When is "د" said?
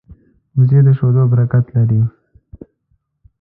0.85-0.87